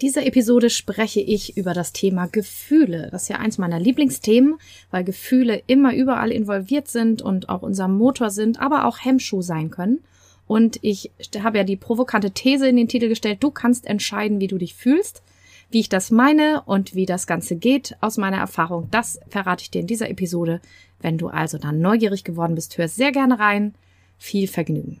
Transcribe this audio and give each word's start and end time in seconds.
dieser 0.00 0.26
Episode 0.26 0.70
spreche 0.70 1.20
ich 1.20 1.56
über 1.56 1.74
das 1.74 1.92
Thema 1.92 2.26
Gefühle. 2.26 3.08
Das 3.10 3.22
ist 3.22 3.28
ja 3.28 3.36
eins 3.36 3.58
meiner 3.58 3.80
Lieblingsthemen, 3.80 4.58
weil 4.90 5.04
Gefühle 5.04 5.62
immer 5.66 5.94
überall 5.94 6.30
involviert 6.30 6.88
sind 6.88 7.22
und 7.22 7.48
auch 7.48 7.62
unser 7.62 7.88
Motor 7.88 8.30
sind, 8.30 8.60
aber 8.60 8.86
auch 8.86 9.04
Hemmschuh 9.04 9.42
sein 9.42 9.70
können. 9.70 10.00
Und 10.46 10.78
ich 10.82 11.10
habe 11.38 11.58
ja 11.58 11.64
die 11.64 11.76
provokante 11.76 12.30
These 12.30 12.68
in 12.68 12.76
den 12.76 12.88
Titel 12.88 13.08
gestellt, 13.08 13.38
du 13.42 13.50
kannst 13.50 13.86
entscheiden, 13.86 14.40
wie 14.40 14.46
du 14.46 14.58
dich 14.58 14.74
fühlst. 14.74 15.22
Wie 15.70 15.80
ich 15.80 15.90
das 15.90 16.10
meine 16.10 16.62
und 16.64 16.94
wie 16.94 17.04
das 17.04 17.26
Ganze 17.26 17.54
geht 17.56 17.94
aus 18.00 18.16
meiner 18.16 18.38
Erfahrung, 18.38 18.88
das 18.90 19.20
verrate 19.28 19.62
ich 19.62 19.70
dir 19.70 19.82
in 19.82 19.86
dieser 19.86 20.08
Episode. 20.08 20.62
Wenn 21.00 21.18
du 21.18 21.28
also 21.28 21.58
dann 21.58 21.80
neugierig 21.80 22.24
geworden 22.24 22.54
bist, 22.54 22.78
hör 22.78 22.88
sehr 22.88 23.12
gerne 23.12 23.38
rein. 23.38 23.74
Viel 24.16 24.48
Vergnügen. 24.48 25.00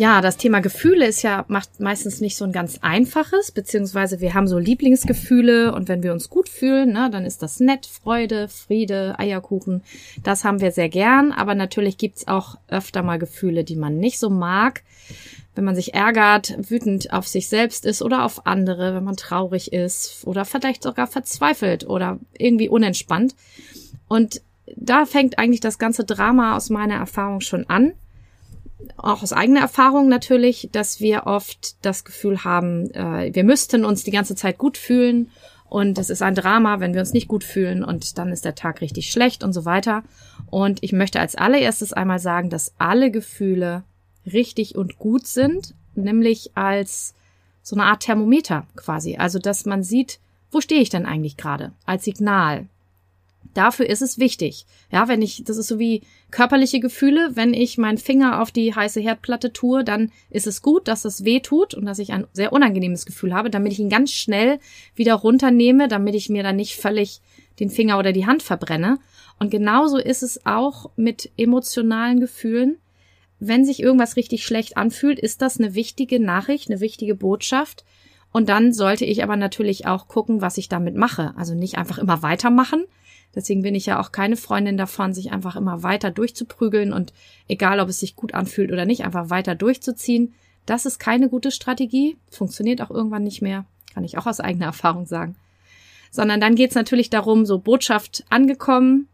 Ja, 0.00 0.22
das 0.22 0.38
Thema 0.38 0.60
Gefühle 0.60 1.06
ist 1.06 1.20
ja 1.20 1.44
macht 1.48 1.78
meistens 1.78 2.22
nicht 2.22 2.34
so 2.34 2.46
ein 2.46 2.52
ganz 2.52 2.78
einfaches, 2.80 3.52
beziehungsweise 3.52 4.22
wir 4.22 4.32
haben 4.32 4.48
so 4.48 4.56
Lieblingsgefühle 4.56 5.74
und 5.74 5.88
wenn 5.88 6.02
wir 6.02 6.14
uns 6.14 6.30
gut 6.30 6.48
fühlen, 6.48 6.94
ne, 6.94 7.10
dann 7.12 7.26
ist 7.26 7.42
das 7.42 7.60
nett, 7.60 7.84
Freude, 7.84 8.48
Friede, 8.48 9.18
Eierkuchen. 9.18 9.82
Das 10.22 10.42
haben 10.42 10.62
wir 10.62 10.72
sehr 10.72 10.88
gern, 10.88 11.32
aber 11.32 11.54
natürlich 11.54 11.98
gibt's 11.98 12.26
auch 12.28 12.56
öfter 12.68 13.02
mal 13.02 13.18
Gefühle, 13.18 13.62
die 13.62 13.76
man 13.76 13.98
nicht 13.98 14.18
so 14.18 14.30
mag. 14.30 14.84
Wenn 15.54 15.64
man 15.64 15.74
sich 15.74 15.92
ärgert, 15.92 16.56
wütend 16.70 17.12
auf 17.12 17.28
sich 17.28 17.50
selbst 17.50 17.84
ist 17.84 18.00
oder 18.00 18.24
auf 18.24 18.46
andere, 18.46 18.94
wenn 18.94 19.04
man 19.04 19.16
traurig 19.16 19.70
ist 19.70 20.26
oder 20.26 20.46
vielleicht 20.46 20.82
sogar 20.82 21.08
verzweifelt 21.08 21.86
oder 21.86 22.18
irgendwie 22.38 22.70
unentspannt. 22.70 23.34
Und 24.08 24.40
da 24.74 25.04
fängt 25.04 25.38
eigentlich 25.38 25.60
das 25.60 25.78
ganze 25.78 26.04
Drama 26.04 26.56
aus 26.56 26.70
meiner 26.70 26.94
Erfahrung 26.94 27.42
schon 27.42 27.68
an 27.68 27.92
auch 28.96 29.22
aus 29.22 29.32
eigener 29.32 29.60
Erfahrung 29.60 30.08
natürlich, 30.08 30.68
dass 30.72 31.00
wir 31.00 31.26
oft 31.26 31.84
das 31.84 32.04
Gefühl 32.04 32.44
haben, 32.44 32.90
äh, 32.92 33.34
wir 33.34 33.44
müssten 33.44 33.84
uns 33.84 34.04
die 34.04 34.10
ganze 34.10 34.34
Zeit 34.34 34.58
gut 34.58 34.76
fühlen 34.76 35.30
und 35.70 35.98
es 35.98 36.10
ist 36.10 36.20
ein 36.20 36.34
Drama, 36.34 36.80
wenn 36.80 36.94
wir 36.94 37.00
uns 37.00 37.12
nicht 37.12 37.28
gut 37.28 37.44
fühlen 37.44 37.84
und 37.84 38.18
dann 38.18 38.30
ist 38.32 38.44
der 38.44 38.56
Tag 38.56 38.80
richtig 38.80 39.12
schlecht 39.12 39.44
und 39.44 39.52
so 39.52 39.64
weiter. 39.64 40.02
Und 40.50 40.82
ich 40.82 40.92
möchte 40.92 41.20
als 41.20 41.36
allererstes 41.36 41.92
einmal 41.92 42.18
sagen, 42.18 42.50
dass 42.50 42.74
alle 42.78 43.12
Gefühle 43.12 43.84
richtig 44.26 44.74
und 44.74 44.98
gut 44.98 45.28
sind, 45.28 45.74
nämlich 45.94 46.56
als 46.56 47.14
so 47.62 47.76
eine 47.76 47.84
Art 47.84 48.02
Thermometer 48.02 48.66
quasi. 48.74 49.16
Also, 49.16 49.38
dass 49.38 49.64
man 49.64 49.84
sieht, 49.84 50.18
wo 50.50 50.60
stehe 50.60 50.80
ich 50.80 50.90
denn 50.90 51.06
eigentlich 51.06 51.36
gerade? 51.36 51.72
Als 51.86 52.04
Signal. 52.04 52.66
Dafür 53.54 53.88
ist 53.88 54.02
es 54.02 54.18
wichtig. 54.18 54.64
Ja, 54.92 55.08
wenn 55.08 55.22
ich, 55.22 55.42
das 55.44 55.56
ist 55.56 55.66
so 55.66 55.78
wie 55.78 56.02
körperliche 56.30 56.78
Gefühle, 56.78 57.32
wenn 57.34 57.52
ich 57.52 57.78
meinen 57.78 57.98
Finger 57.98 58.40
auf 58.40 58.52
die 58.52 58.74
heiße 58.74 59.00
Herdplatte 59.00 59.52
tue, 59.52 59.82
dann 59.82 60.12
ist 60.30 60.46
es 60.46 60.62
gut, 60.62 60.86
dass 60.86 61.04
es 61.04 61.24
weh 61.24 61.40
tut 61.40 61.74
und 61.74 61.84
dass 61.84 61.98
ich 61.98 62.12
ein 62.12 62.26
sehr 62.32 62.52
unangenehmes 62.52 63.06
Gefühl 63.06 63.34
habe, 63.34 63.50
damit 63.50 63.72
ich 63.72 63.80
ihn 63.80 63.88
ganz 63.88 64.12
schnell 64.12 64.60
wieder 64.94 65.14
runternehme, 65.14 65.88
damit 65.88 66.14
ich 66.14 66.28
mir 66.28 66.44
dann 66.44 66.56
nicht 66.56 66.76
völlig 66.76 67.20
den 67.58 67.70
Finger 67.70 67.98
oder 67.98 68.12
die 68.12 68.26
Hand 68.26 68.42
verbrenne. 68.42 68.98
Und 69.40 69.50
genauso 69.50 69.98
ist 69.98 70.22
es 70.22 70.46
auch 70.46 70.90
mit 70.96 71.30
emotionalen 71.36 72.20
Gefühlen. 72.20 72.78
Wenn 73.40 73.64
sich 73.64 73.82
irgendwas 73.82 74.16
richtig 74.16 74.44
schlecht 74.44 74.76
anfühlt, 74.76 75.18
ist 75.18 75.42
das 75.42 75.58
eine 75.58 75.74
wichtige 75.74 76.20
Nachricht, 76.20 76.70
eine 76.70 76.80
wichtige 76.80 77.14
Botschaft. 77.14 77.84
Und 78.32 78.48
dann 78.48 78.72
sollte 78.72 79.04
ich 79.04 79.24
aber 79.24 79.36
natürlich 79.36 79.86
auch 79.86 80.06
gucken, 80.08 80.40
was 80.40 80.58
ich 80.58 80.68
damit 80.68 80.94
mache. 80.94 81.32
Also 81.36 81.54
nicht 81.54 81.78
einfach 81.78 81.98
immer 81.98 82.22
weitermachen, 82.22 82.84
Deswegen 83.34 83.62
bin 83.62 83.74
ich 83.74 83.86
ja 83.86 84.00
auch 84.00 84.12
keine 84.12 84.36
Freundin 84.36 84.76
davon, 84.76 85.14
sich 85.14 85.30
einfach 85.30 85.56
immer 85.56 85.82
weiter 85.82 86.10
durchzuprügeln 86.10 86.92
und 86.92 87.12
egal, 87.48 87.78
ob 87.80 87.88
es 87.88 88.00
sich 88.00 88.16
gut 88.16 88.34
anfühlt 88.34 88.72
oder 88.72 88.84
nicht, 88.84 89.04
einfach 89.04 89.30
weiter 89.30 89.54
durchzuziehen. 89.54 90.34
Das 90.66 90.84
ist 90.84 90.98
keine 90.98 91.28
gute 91.28 91.50
Strategie, 91.50 92.16
funktioniert 92.30 92.80
auch 92.82 92.90
irgendwann 92.90 93.22
nicht 93.22 93.40
mehr, 93.40 93.64
kann 93.94 94.04
ich 94.04 94.18
auch 94.18 94.26
aus 94.26 94.40
eigener 94.40 94.66
Erfahrung 94.66 95.06
sagen. 95.06 95.36
Sondern 96.10 96.40
dann 96.40 96.56
geht's 96.56 96.74
natürlich 96.74 97.08
darum, 97.08 97.46
so 97.46 97.58
Botschaft 97.58 98.24
angekommen, 98.30 99.08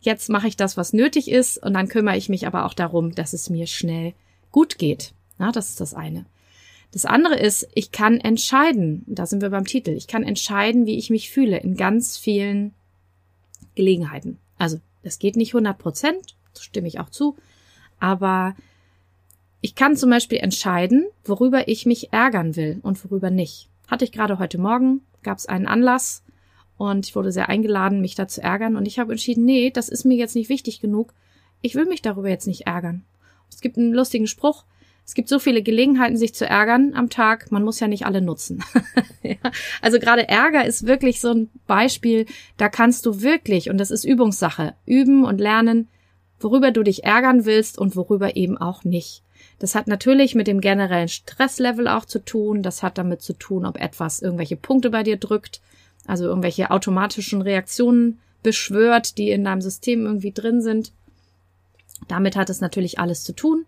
jetzt 0.00 0.30
mache 0.30 0.48
ich 0.48 0.56
das, 0.56 0.78
was 0.78 0.94
nötig 0.94 1.30
ist, 1.30 1.58
und 1.58 1.74
dann 1.74 1.88
kümmere 1.88 2.16
ich 2.16 2.30
mich 2.30 2.46
aber 2.46 2.64
auch 2.64 2.74
darum, 2.74 3.14
dass 3.14 3.34
es 3.34 3.50
mir 3.50 3.66
schnell 3.66 4.14
gut 4.50 4.78
geht. 4.78 5.12
Na, 5.38 5.52
das 5.52 5.68
ist 5.68 5.80
das 5.80 5.92
eine. 5.92 6.24
Das 6.92 7.04
andere 7.04 7.38
ist, 7.38 7.68
ich 7.74 7.92
kann 7.92 8.18
entscheiden, 8.18 9.04
da 9.06 9.26
sind 9.26 9.42
wir 9.42 9.50
beim 9.50 9.66
Titel, 9.66 9.90
ich 9.90 10.06
kann 10.06 10.24
entscheiden, 10.24 10.86
wie 10.86 10.98
ich 10.98 11.10
mich 11.10 11.30
fühle 11.30 11.58
in 11.58 11.76
ganz 11.76 12.16
vielen 12.16 12.74
Gelegenheiten. 13.74 14.38
Also, 14.58 14.80
das 15.02 15.18
geht 15.18 15.36
nicht 15.36 15.54
100 15.54 15.78
Prozent, 15.78 16.36
stimme 16.58 16.88
ich 16.88 17.00
auch 17.00 17.10
zu, 17.10 17.36
aber 17.98 18.54
ich 19.60 19.74
kann 19.74 19.96
zum 19.96 20.10
Beispiel 20.10 20.38
entscheiden, 20.38 21.06
worüber 21.24 21.68
ich 21.68 21.86
mich 21.86 22.12
ärgern 22.12 22.56
will 22.56 22.80
und 22.82 23.02
worüber 23.04 23.30
nicht. 23.30 23.68
Hatte 23.88 24.04
ich 24.04 24.12
gerade 24.12 24.38
heute 24.38 24.58
Morgen, 24.58 25.02
gab 25.22 25.38
es 25.38 25.46
einen 25.46 25.66
Anlass 25.66 26.22
und 26.76 27.06
ich 27.06 27.14
wurde 27.14 27.32
sehr 27.32 27.48
eingeladen, 27.48 28.00
mich 28.00 28.14
da 28.14 28.26
zu 28.26 28.42
ärgern 28.42 28.76
und 28.76 28.86
ich 28.86 28.98
habe 28.98 29.12
entschieden, 29.12 29.44
nee, 29.44 29.70
das 29.70 29.88
ist 29.88 30.04
mir 30.04 30.16
jetzt 30.16 30.34
nicht 30.34 30.48
wichtig 30.48 30.80
genug. 30.80 31.12
Ich 31.60 31.74
will 31.74 31.84
mich 31.84 32.00
darüber 32.00 32.28
jetzt 32.28 32.46
nicht 32.46 32.66
ärgern. 32.66 33.04
Es 33.50 33.60
gibt 33.60 33.76
einen 33.76 33.92
lustigen 33.92 34.26
Spruch, 34.26 34.64
es 35.10 35.14
gibt 35.14 35.28
so 35.28 35.40
viele 35.40 35.60
Gelegenheiten, 35.60 36.16
sich 36.16 36.36
zu 36.36 36.46
ärgern 36.46 36.94
am 36.94 37.10
Tag. 37.10 37.50
Man 37.50 37.64
muss 37.64 37.80
ja 37.80 37.88
nicht 37.88 38.06
alle 38.06 38.22
nutzen. 38.22 38.62
ja. 39.24 39.34
Also 39.82 39.98
gerade 39.98 40.28
Ärger 40.28 40.64
ist 40.64 40.86
wirklich 40.86 41.20
so 41.20 41.32
ein 41.32 41.50
Beispiel. 41.66 42.26
Da 42.58 42.68
kannst 42.68 43.06
du 43.06 43.20
wirklich, 43.20 43.70
und 43.70 43.78
das 43.78 43.90
ist 43.90 44.04
Übungssache, 44.04 44.74
üben 44.86 45.24
und 45.24 45.40
lernen, 45.40 45.88
worüber 46.38 46.70
du 46.70 46.84
dich 46.84 47.02
ärgern 47.02 47.44
willst 47.44 47.76
und 47.76 47.96
worüber 47.96 48.36
eben 48.36 48.56
auch 48.56 48.84
nicht. 48.84 49.24
Das 49.58 49.74
hat 49.74 49.88
natürlich 49.88 50.36
mit 50.36 50.46
dem 50.46 50.60
generellen 50.60 51.08
Stresslevel 51.08 51.88
auch 51.88 52.04
zu 52.04 52.24
tun. 52.24 52.62
Das 52.62 52.84
hat 52.84 52.96
damit 52.96 53.20
zu 53.20 53.32
tun, 53.32 53.66
ob 53.66 53.80
etwas 53.80 54.22
irgendwelche 54.22 54.56
Punkte 54.56 54.90
bei 54.90 55.02
dir 55.02 55.16
drückt, 55.16 55.60
also 56.06 56.26
irgendwelche 56.26 56.70
automatischen 56.70 57.42
Reaktionen 57.42 58.20
beschwört, 58.44 59.18
die 59.18 59.30
in 59.30 59.42
deinem 59.42 59.60
System 59.60 60.06
irgendwie 60.06 60.30
drin 60.30 60.62
sind. 60.62 60.92
Damit 62.06 62.36
hat 62.36 62.48
es 62.48 62.60
natürlich 62.60 63.00
alles 63.00 63.24
zu 63.24 63.32
tun. 63.32 63.66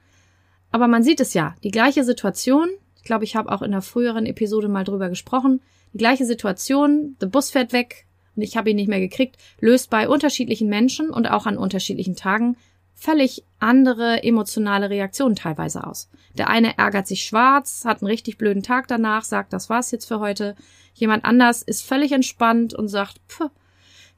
Aber 0.72 0.88
man 0.88 1.04
sieht 1.04 1.20
es 1.20 1.34
ja, 1.34 1.54
die 1.62 1.70
gleiche 1.70 2.02
Situation, 2.02 2.68
ich 2.96 3.04
glaube, 3.04 3.24
ich 3.24 3.36
habe 3.36 3.52
auch 3.52 3.62
in 3.62 3.72
einer 3.72 3.82
früheren 3.82 4.26
Episode 4.26 4.68
mal 4.68 4.84
drüber 4.84 5.08
gesprochen, 5.08 5.60
die 5.92 5.98
gleiche 5.98 6.24
Situation, 6.24 7.16
der 7.20 7.26
Bus 7.26 7.50
fährt 7.50 7.72
weg 7.72 8.06
und 8.34 8.42
ich 8.42 8.56
habe 8.56 8.70
ihn 8.70 8.76
nicht 8.76 8.88
mehr 8.88 9.00
gekriegt, 9.00 9.36
löst 9.60 9.90
bei 9.90 10.08
unterschiedlichen 10.08 10.68
Menschen 10.68 11.10
und 11.10 11.26
auch 11.26 11.46
an 11.46 11.58
unterschiedlichen 11.58 12.16
Tagen 12.16 12.56
völlig 12.94 13.44
andere 13.58 14.22
emotionale 14.22 14.88
Reaktionen 14.88 15.36
teilweise 15.36 15.86
aus. 15.86 16.08
Der 16.38 16.48
eine 16.48 16.78
ärgert 16.78 17.06
sich 17.06 17.24
schwarz, 17.24 17.84
hat 17.84 18.00
einen 18.00 18.10
richtig 18.10 18.38
blöden 18.38 18.62
Tag 18.62 18.88
danach, 18.88 19.24
sagt, 19.24 19.52
das 19.52 19.68
war's 19.68 19.90
jetzt 19.90 20.06
für 20.06 20.20
heute. 20.20 20.54
Jemand 20.94 21.24
anders 21.24 21.62
ist 21.62 21.82
völlig 21.82 22.12
entspannt 22.12 22.74
und 22.74 22.88
sagt, 22.88 23.20
pff, 23.28 23.50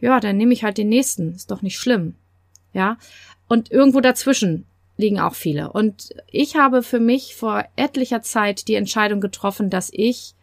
ja, 0.00 0.20
dann 0.20 0.36
nehme 0.36 0.52
ich 0.52 0.64
halt 0.64 0.78
den 0.78 0.88
nächsten, 0.88 1.34
ist 1.34 1.50
doch 1.50 1.62
nicht 1.62 1.78
schlimm. 1.78 2.14
Ja. 2.72 2.98
Und 3.48 3.70
irgendwo 3.70 4.00
dazwischen 4.00 4.66
liegen 4.96 5.18
auch 5.18 5.34
viele. 5.34 5.72
Und 5.72 6.14
ich 6.30 6.56
habe 6.56 6.82
für 6.82 7.00
mich 7.00 7.34
vor 7.34 7.64
etlicher 7.76 8.22
Zeit 8.22 8.68
die 8.68 8.74
Entscheidung 8.74 9.20
getroffen, 9.20 9.70
dass 9.70 9.90
ich 9.92 10.34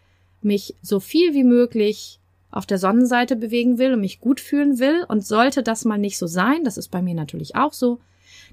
mich 0.41 0.75
so 0.81 0.99
viel 0.99 1.33
wie 1.33 1.43
möglich 1.43 2.19
auf 2.49 2.65
der 2.65 2.77
Sonnenseite 2.77 3.35
bewegen 3.35 3.77
will 3.77 3.93
und 3.93 4.01
mich 4.01 4.19
gut 4.19 4.39
fühlen 4.39 4.79
will. 4.79 5.05
Und 5.07 5.25
sollte 5.25 5.63
das 5.63 5.85
mal 5.85 5.97
nicht 5.97 6.17
so 6.17 6.27
sein, 6.27 6.63
das 6.63 6.77
ist 6.77 6.89
bei 6.89 7.01
mir 7.01 7.15
natürlich 7.15 7.55
auch 7.55 7.73
so, 7.73 7.99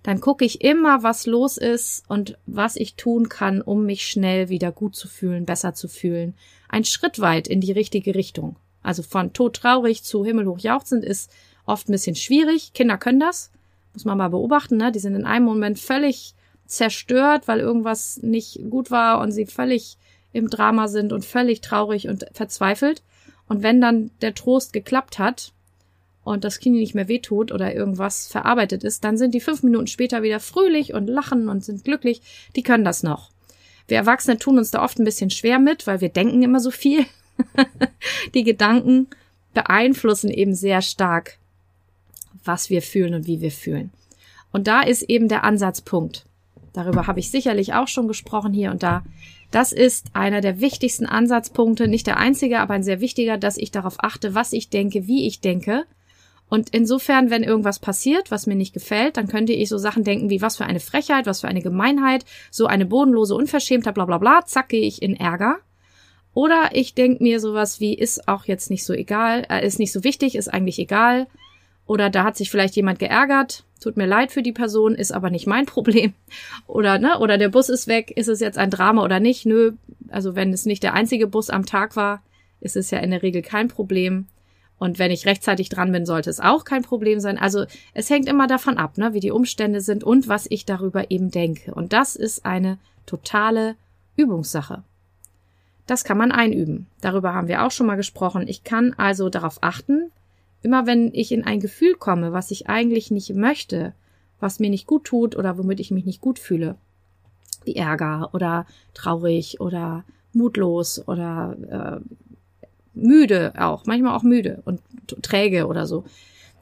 dann 0.02 0.20
gucke 0.20 0.44
ich 0.44 0.60
immer, 0.60 1.02
was 1.02 1.26
los 1.26 1.56
ist 1.56 2.04
und 2.08 2.38
was 2.46 2.76
ich 2.76 2.94
tun 2.94 3.28
kann, 3.28 3.60
um 3.60 3.84
mich 3.84 4.06
schnell 4.06 4.48
wieder 4.48 4.70
gut 4.70 4.94
zu 4.94 5.08
fühlen, 5.08 5.44
besser 5.44 5.74
zu 5.74 5.88
fühlen. 5.88 6.34
Ein 6.68 6.84
Schritt 6.84 7.18
weit 7.18 7.48
in 7.48 7.60
die 7.60 7.72
richtige 7.72 8.14
Richtung. 8.14 8.56
Also 8.82 9.02
von 9.02 9.32
todtraurig 9.32 10.04
zu 10.04 10.24
himmelhoch 10.24 10.60
jauchzend 10.60 11.04
ist 11.04 11.30
oft 11.66 11.88
ein 11.88 11.92
bisschen 11.92 12.14
schwierig. 12.14 12.72
Kinder 12.74 12.96
können 12.96 13.20
das. 13.20 13.50
Muss 13.98 14.04
man 14.04 14.18
mal 14.18 14.28
beobachten, 14.28 14.76
ne? 14.76 14.92
Die 14.92 15.00
sind 15.00 15.16
in 15.16 15.24
einem 15.24 15.44
Moment 15.44 15.76
völlig 15.76 16.36
zerstört, 16.66 17.48
weil 17.48 17.58
irgendwas 17.58 18.22
nicht 18.22 18.60
gut 18.70 18.92
war 18.92 19.20
und 19.20 19.32
sie 19.32 19.44
völlig 19.44 19.98
im 20.32 20.48
Drama 20.48 20.86
sind 20.86 21.12
und 21.12 21.24
völlig 21.24 21.62
traurig 21.62 22.06
und 22.06 22.26
verzweifelt. 22.32 23.02
Und 23.48 23.64
wenn 23.64 23.80
dann 23.80 24.12
der 24.20 24.36
Trost 24.36 24.72
geklappt 24.72 25.18
hat 25.18 25.52
und 26.22 26.44
das 26.44 26.60
Kind 26.60 26.76
nicht 26.76 26.94
mehr 26.94 27.08
wehtut 27.08 27.50
oder 27.50 27.74
irgendwas 27.74 28.28
verarbeitet 28.28 28.84
ist, 28.84 29.02
dann 29.02 29.18
sind 29.18 29.34
die 29.34 29.40
fünf 29.40 29.64
Minuten 29.64 29.88
später 29.88 30.22
wieder 30.22 30.38
fröhlich 30.38 30.94
und 30.94 31.08
lachen 31.08 31.48
und 31.48 31.64
sind 31.64 31.82
glücklich. 31.82 32.22
Die 32.54 32.62
können 32.62 32.84
das 32.84 33.02
noch. 33.02 33.32
Wir 33.88 33.96
Erwachsene 33.96 34.38
tun 34.38 34.58
uns 34.58 34.70
da 34.70 34.84
oft 34.84 35.00
ein 35.00 35.04
bisschen 35.04 35.30
schwer 35.30 35.58
mit, 35.58 35.88
weil 35.88 36.00
wir 36.00 36.10
denken 36.10 36.44
immer 36.44 36.60
so 36.60 36.70
viel. 36.70 37.04
die 38.34 38.44
Gedanken 38.44 39.08
beeinflussen 39.54 40.30
eben 40.30 40.54
sehr 40.54 40.82
stark, 40.82 41.38
was 42.48 42.70
wir 42.70 42.82
fühlen 42.82 43.14
und 43.14 43.28
wie 43.28 43.40
wir 43.40 43.52
fühlen. 43.52 43.92
Und 44.50 44.66
da 44.66 44.80
ist 44.80 45.02
eben 45.02 45.28
der 45.28 45.44
Ansatzpunkt. 45.44 46.24
Darüber 46.72 47.06
habe 47.06 47.20
ich 47.20 47.30
sicherlich 47.30 47.74
auch 47.74 47.86
schon 47.86 48.08
gesprochen 48.08 48.52
hier 48.52 48.70
und 48.72 48.82
da. 48.82 49.04
Das 49.50 49.72
ist 49.72 50.06
einer 50.14 50.40
der 50.40 50.60
wichtigsten 50.60 51.06
Ansatzpunkte, 51.06 51.88
nicht 51.88 52.06
der 52.06 52.18
einzige, 52.18 52.58
aber 52.60 52.74
ein 52.74 52.82
sehr 52.82 53.00
wichtiger, 53.00 53.38
dass 53.38 53.56
ich 53.56 53.70
darauf 53.70 53.96
achte, 53.98 54.34
was 54.34 54.52
ich 54.52 54.68
denke, 54.68 55.06
wie 55.06 55.26
ich 55.26 55.40
denke. 55.40 55.84
Und 56.50 56.70
insofern, 56.70 57.30
wenn 57.30 57.42
irgendwas 57.42 57.78
passiert, 57.78 58.30
was 58.30 58.46
mir 58.46 58.54
nicht 58.54 58.72
gefällt, 58.72 59.16
dann 59.16 59.28
könnte 59.28 59.52
ich 59.52 59.68
so 59.68 59.76
Sachen 59.76 60.02
denken 60.02 60.30
wie, 60.30 60.40
was 60.40 60.56
für 60.56 60.64
eine 60.64 60.80
Frechheit, 60.80 61.26
was 61.26 61.42
für 61.42 61.48
eine 61.48 61.62
Gemeinheit, 61.62 62.24
so 62.50 62.66
eine 62.66 62.86
bodenlose 62.86 63.34
Unverschämtheit, 63.34 63.94
bla 63.94 64.06
bla 64.06 64.18
bla, 64.18 64.44
zack, 64.46 64.70
gehe 64.70 64.86
ich 64.86 65.02
in 65.02 65.14
Ärger. 65.14 65.58
Oder 66.32 66.70
ich 66.72 66.94
denke 66.94 67.22
mir 67.22 67.40
sowas 67.40 67.80
wie, 67.80 67.94
ist 67.94 68.28
auch 68.28 68.44
jetzt 68.44 68.70
nicht 68.70 68.84
so 68.84 68.92
egal, 68.92 69.46
äh, 69.50 69.66
ist 69.66 69.78
nicht 69.78 69.92
so 69.92 70.04
wichtig, 70.04 70.36
ist 70.36 70.48
eigentlich 70.48 70.78
egal. 70.78 71.26
Oder 71.88 72.10
da 72.10 72.22
hat 72.22 72.36
sich 72.36 72.50
vielleicht 72.50 72.76
jemand 72.76 72.98
geärgert, 72.98 73.64
tut 73.80 73.96
mir 73.96 74.06
leid 74.06 74.30
für 74.30 74.42
die 74.42 74.52
Person, 74.52 74.94
ist 74.94 75.10
aber 75.10 75.30
nicht 75.30 75.46
mein 75.46 75.66
Problem. 75.66 76.12
Oder, 76.68 76.98
ne, 76.98 77.18
oder 77.18 77.38
der 77.38 77.48
Bus 77.48 77.70
ist 77.70 77.88
weg, 77.88 78.12
ist 78.14 78.28
es 78.28 78.38
jetzt 78.38 78.58
ein 78.58 78.70
Drama 78.70 79.02
oder 79.02 79.18
nicht? 79.18 79.46
Nö, 79.46 79.72
also 80.10 80.36
wenn 80.36 80.52
es 80.52 80.66
nicht 80.66 80.82
der 80.82 80.92
einzige 80.92 81.26
Bus 81.26 81.48
am 81.48 81.66
Tag 81.66 81.96
war, 81.96 82.22
ist 82.60 82.76
es 82.76 82.90
ja 82.90 82.98
in 82.98 83.10
der 83.10 83.22
Regel 83.22 83.40
kein 83.40 83.68
Problem. 83.68 84.26
Und 84.78 84.98
wenn 84.98 85.10
ich 85.10 85.26
rechtzeitig 85.26 85.70
dran 85.70 85.90
bin, 85.90 86.04
sollte 86.04 86.28
es 86.28 86.40
auch 86.40 86.64
kein 86.64 86.82
Problem 86.82 87.20
sein. 87.20 87.38
Also 87.38 87.64
es 87.94 88.10
hängt 88.10 88.28
immer 88.28 88.46
davon 88.46 88.76
ab, 88.76 88.98
ne, 88.98 89.14
wie 89.14 89.20
die 89.20 89.32
Umstände 89.32 89.80
sind 89.80 90.04
und 90.04 90.28
was 90.28 90.46
ich 90.50 90.66
darüber 90.66 91.10
eben 91.10 91.30
denke. 91.30 91.74
Und 91.74 91.94
das 91.94 92.16
ist 92.16 92.44
eine 92.44 92.76
totale 93.06 93.76
Übungssache. 94.14 94.82
Das 95.86 96.04
kann 96.04 96.18
man 96.18 96.32
einüben. 96.32 96.86
Darüber 97.00 97.32
haben 97.32 97.48
wir 97.48 97.64
auch 97.64 97.70
schon 97.70 97.86
mal 97.86 97.96
gesprochen. 97.96 98.46
Ich 98.46 98.62
kann 98.62 98.92
also 98.98 99.30
darauf 99.30 99.62
achten, 99.62 100.12
immer 100.62 100.86
wenn 100.86 101.12
ich 101.14 101.32
in 101.32 101.44
ein 101.44 101.60
Gefühl 101.60 101.94
komme, 101.94 102.32
was 102.32 102.50
ich 102.50 102.68
eigentlich 102.68 103.10
nicht 103.10 103.34
möchte, 103.34 103.94
was 104.40 104.60
mir 104.60 104.70
nicht 104.70 104.86
gut 104.86 105.04
tut 105.04 105.36
oder 105.36 105.58
womit 105.58 105.80
ich 105.80 105.90
mich 105.90 106.04
nicht 106.04 106.20
gut 106.20 106.38
fühle, 106.38 106.76
wie 107.64 107.76
Ärger 107.76 108.30
oder 108.32 108.66
traurig 108.94 109.60
oder 109.60 110.04
mutlos 110.32 111.06
oder 111.06 112.00
äh, 112.02 112.14
müde 112.94 113.52
auch, 113.58 113.86
manchmal 113.86 114.16
auch 114.16 114.22
müde 114.22 114.62
und 114.64 114.80
träge 115.22 115.66
oder 115.66 115.86
so, 115.86 116.04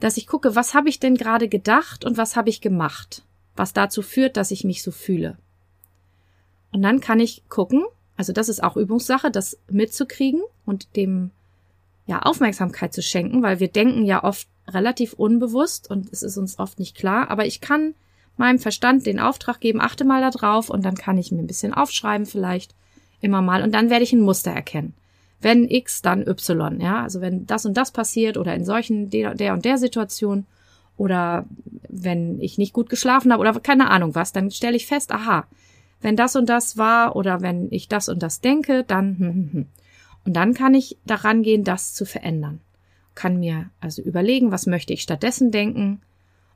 dass 0.00 0.16
ich 0.16 0.26
gucke, 0.26 0.54
was 0.54 0.74
habe 0.74 0.88
ich 0.88 1.00
denn 1.00 1.16
gerade 1.16 1.48
gedacht 1.48 2.04
und 2.04 2.18
was 2.18 2.36
habe 2.36 2.50
ich 2.50 2.60
gemacht, 2.60 3.22
was 3.54 3.72
dazu 3.72 4.02
führt, 4.02 4.36
dass 4.36 4.50
ich 4.50 4.64
mich 4.64 4.82
so 4.82 4.90
fühle. 4.90 5.38
Und 6.72 6.82
dann 6.82 7.00
kann 7.00 7.20
ich 7.20 7.48
gucken, 7.48 7.84
also 8.16 8.32
das 8.32 8.48
ist 8.48 8.62
auch 8.62 8.76
Übungssache, 8.76 9.30
das 9.30 9.58
mitzukriegen 9.70 10.42
und 10.64 10.96
dem 10.96 11.30
ja 12.06 12.20
Aufmerksamkeit 12.20 12.92
zu 12.92 13.02
schenken, 13.02 13.42
weil 13.42 13.60
wir 13.60 13.68
denken 13.68 14.04
ja 14.04 14.24
oft 14.24 14.48
relativ 14.68 15.12
unbewusst 15.12 15.90
und 15.90 16.12
es 16.12 16.22
ist 16.22 16.36
uns 16.36 16.58
oft 16.58 16.78
nicht 16.78 16.96
klar, 16.96 17.30
aber 17.30 17.46
ich 17.46 17.60
kann 17.60 17.94
meinem 18.36 18.58
Verstand 18.58 19.06
den 19.06 19.20
Auftrag 19.20 19.60
geben, 19.60 19.80
achte 19.80 20.04
mal 20.04 20.20
da 20.20 20.30
drauf 20.30 20.70
und 20.70 20.84
dann 20.84 20.94
kann 20.94 21.18
ich 21.18 21.32
mir 21.32 21.38
ein 21.38 21.46
bisschen 21.46 21.74
aufschreiben 21.74 22.26
vielleicht 22.26 22.74
immer 23.20 23.42
mal 23.42 23.62
und 23.62 23.72
dann 23.72 23.90
werde 23.90 24.04
ich 24.04 24.12
ein 24.12 24.20
Muster 24.20 24.50
erkennen. 24.50 24.94
Wenn 25.40 25.68
X, 25.68 26.02
dann 26.02 26.26
Y, 26.26 26.80
ja, 26.80 27.02
also 27.02 27.20
wenn 27.20 27.46
das 27.46 27.66
und 27.66 27.76
das 27.76 27.90
passiert 27.90 28.36
oder 28.36 28.54
in 28.54 28.64
solchen 28.64 29.10
der, 29.10 29.52
und 29.52 29.64
der 29.64 29.78
Situation 29.78 30.46
oder 30.96 31.44
wenn 31.88 32.40
ich 32.40 32.58
nicht 32.58 32.72
gut 32.72 32.88
geschlafen 32.88 33.32
habe 33.32 33.40
oder 33.40 33.58
keine 33.60 33.90
Ahnung 33.90 34.14
was, 34.14 34.32
dann 34.32 34.50
stelle 34.50 34.76
ich 34.76 34.86
fest, 34.86 35.12
aha, 35.12 35.46
wenn 36.00 36.16
das 36.16 36.36
und 36.36 36.48
das 36.48 36.76
war 36.76 37.16
oder 37.16 37.42
wenn 37.42 37.68
ich 37.70 37.88
das 37.88 38.08
und 38.08 38.22
das 38.22 38.40
denke, 38.40 38.84
dann 38.84 39.18
hm, 39.18 39.28
hm, 39.28 39.50
hm. 39.52 39.66
Und 40.26 40.34
dann 40.34 40.54
kann 40.54 40.74
ich 40.74 40.98
daran 41.06 41.42
gehen, 41.42 41.62
das 41.62 41.94
zu 41.94 42.04
verändern. 42.04 42.60
Kann 43.14 43.38
mir 43.38 43.70
also 43.80 44.02
überlegen, 44.02 44.50
was 44.50 44.66
möchte 44.66 44.92
ich 44.92 45.02
stattdessen 45.02 45.52
denken. 45.52 46.02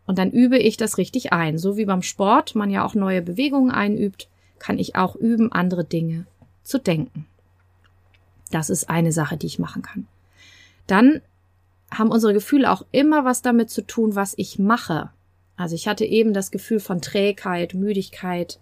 Und 0.06 0.19
dann 0.19 0.32
übe 0.32 0.58
ich 0.58 0.76
das 0.76 0.99
richtig 0.99 1.32
ein. 1.32 1.56
So 1.56 1.76
wie 1.76 1.84
beim 1.84 2.02
Sport 2.02 2.56
man 2.56 2.69
ja 2.69 2.84
auch 2.84 2.94
neue 2.96 3.22
Bewegungen 3.22 3.70
einübt, 3.70 4.28
kann 4.58 4.78
ich 4.78 4.96
auch 4.96 5.14
üben, 5.14 5.52
andere 5.52 5.84
Dinge 5.84 6.26
zu 6.64 6.78
denken. 6.78 7.26
Das 8.50 8.70
ist 8.70 8.90
eine 8.90 9.12
Sache, 9.12 9.37
die 9.37 9.46
ich 9.46 9.61
machen 9.61 9.82
kann. 9.82 10.08
Dann 10.88 11.20
haben 11.93 12.11
unsere 12.11 12.32
Gefühle 12.32 12.70
auch 12.70 12.84
immer 12.90 13.25
was 13.25 13.40
damit 13.40 13.70
zu 13.70 13.87
tun, 13.87 14.16
was 14.16 14.34
ich 14.37 14.58
mache. 14.58 15.11
Also 15.56 15.76
ich 15.76 15.87
hatte 15.87 16.05
eben 16.05 16.32
das 16.34 16.50
Gefühl 16.50 16.81
von 16.81 17.00
Trägheit, 17.00 17.75
Müdigkeit, 17.75 18.58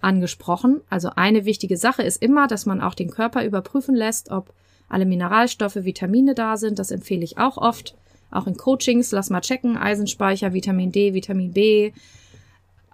angesprochen. 0.00 0.80
Also 0.88 1.10
eine 1.16 1.44
wichtige 1.44 1.76
Sache 1.76 2.02
ist 2.02 2.22
immer, 2.22 2.46
dass 2.46 2.66
man 2.66 2.80
auch 2.80 2.94
den 2.94 3.10
Körper 3.10 3.44
überprüfen 3.44 3.94
lässt, 3.94 4.30
ob 4.30 4.52
alle 4.88 5.06
Mineralstoffe, 5.06 5.76
Vitamine 5.76 6.34
da 6.34 6.56
sind. 6.56 6.78
Das 6.78 6.90
empfehle 6.90 7.24
ich 7.24 7.38
auch 7.38 7.56
oft. 7.56 7.96
Auch 8.30 8.46
in 8.46 8.56
Coachings, 8.56 9.10
lass 9.12 9.30
mal 9.30 9.40
checken, 9.40 9.76
Eisenspeicher, 9.76 10.52
Vitamin 10.52 10.92
D, 10.92 11.14
Vitamin 11.14 11.52
B, 11.52 11.92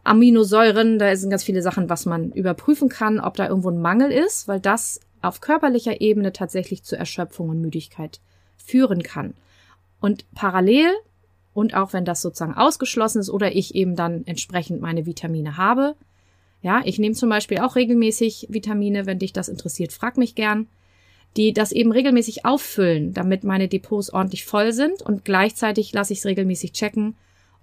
Aminosäuren, 0.05 0.99
da 0.99 1.17
sind 1.17 1.31
ganz 1.31 1.43
viele 1.43 1.63
Sachen, 1.63 1.89
was 1.89 2.05
man 2.05 2.31
überprüfen 2.31 2.89
kann, 2.89 3.19
ob 3.19 3.35
da 3.37 3.49
irgendwo 3.49 3.71
ein 3.71 3.81
Mangel 3.81 4.13
ist, 4.13 4.47
weil 4.47 4.61
das 4.61 5.01
auf 5.23 5.41
körperlicher 5.41 6.01
Ebene 6.03 6.33
tatsächlich 6.33 6.85
zu 6.85 6.97
Erschöpfung 6.97 7.49
und 7.49 7.61
Müdigkeit 7.61 8.21
führen 8.57 9.03
kann. 9.03 9.35
Und 10.01 10.27
parallel 10.35 10.93
und 11.55 11.75
auch 11.75 11.95
wenn 11.95 12.05
das 12.05 12.21
sozusagen 12.21 12.55
ausgeschlossen 12.55 13.21
ist 13.21 13.31
oder 13.31 13.57
ich 13.57 13.75
eben 13.75 13.97
dann 13.97 14.27
entsprechend 14.27 14.83
meine 14.83 15.07
Vitamine 15.07 15.57
habe, 15.57 15.97
ja, 16.65 16.81
ich 16.87 16.99
nehme 16.99 17.15
zum 17.15 17.29
Beispiel 17.29 17.59
auch 17.59 17.77
regelmäßig 17.77 18.47
Vitamine, 18.49 19.05
wenn 19.05 19.19
dich 19.19 19.35
das 19.35 19.51
interessiert, 19.51 19.93
frag 19.93 20.17
mich 20.17 20.35
gern, 20.35 20.67
die 21.37 21.53
das 21.53 21.73
eben 21.73 21.93
regelmäßig 21.93 22.47
auffüllen, 22.47 23.13
damit 23.13 23.45
meine 23.45 23.69
Depots 23.69 24.09
ordentlich 24.09 24.47
voll 24.47 24.73
sind 24.73 25.03
und 25.03 25.27
gleichzeitig 25.27 25.93
lasse 25.93 26.15
ich 26.15 26.21
es 26.21 26.25
regelmäßig 26.25 26.73
checken, 26.73 27.17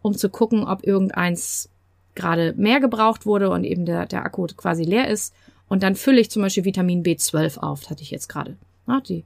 um 0.04 0.14
zu 0.14 0.30
gucken, 0.30 0.66
ob 0.66 0.86
irgendeins 0.86 1.68
gerade 2.14 2.54
mehr 2.58 2.80
gebraucht 2.80 3.26
wurde 3.26 3.50
und 3.50 3.64
eben 3.64 3.88
der, 3.88 4.06
der 4.06 4.24
Akku 4.24 4.46
quasi 4.56 4.84
leer 4.84 5.08
ist. 5.08 5.34
Und 5.68 5.82
dann 5.82 5.96
fülle 5.96 6.22
ich 6.22 6.30
zum 6.30 6.44
Beispiel 6.44 6.66
Vitamin 6.66 7.02
B12 7.02 7.58
auf, 7.58 7.90
hatte 7.90 8.04
ich 8.04 8.12
jetzt 8.12 8.28
gerade. 8.28 8.56
Ja, 8.88 9.02
die 9.02 9.24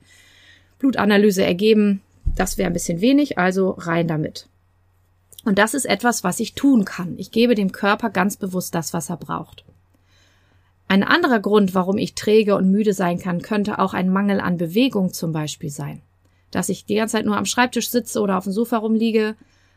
Blutanalyse 0.80 1.44
ergeben, 1.44 2.02
das 2.36 2.58
wäre 2.58 2.68
ein 2.68 2.74
bisschen 2.74 3.02
wenig, 3.02 3.38
also 3.38 3.72
rein 3.72 4.08
damit. 4.08 4.48
Und 5.46 5.60
das 5.60 5.76
ist 5.76 5.86
etwas, 5.86 6.24
was 6.24 6.40
ich 6.40 6.56
tun 6.56 6.86
kann. 6.86 7.14
Ich 7.18 7.32
gebe 7.32 7.56
dem 7.56 7.72
Körper 7.72 8.10
ganz 8.10 8.36
bewusst 8.36 8.76
das, 8.76 8.94
was 8.94 9.10
er 9.10 9.18
braucht. 9.18 9.64
Ein 10.88 11.04
anderer 11.04 11.40
Grund, 11.40 11.74
warum 11.74 11.98
ich 11.98 12.16
träge 12.16 12.56
und 12.56 12.70
müde 12.70 12.94
sein 12.94 13.20
kann, 13.20 13.42
könnte 13.42 13.80
auch 13.80 13.94
ein 13.94 14.10
Mangel 14.10 14.40
an 14.40 14.58
Bewegung 14.58 15.14
zum 15.14 15.32
Beispiel 15.32 15.70
sein. 15.70 16.02
Dass 16.52 16.70
ich 16.70 16.86
die 16.86 16.96
ganze 16.96 17.14
Zeit 17.14 17.26
nur 17.26 17.38
am 17.38 17.46
Schreibtisch 17.46 17.90
sitze 17.90 18.22
oder 18.22 18.38
auf 18.38 18.44
dem 18.44 18.54
Sofa 18.54 18.78
rumliege 18.78 19.36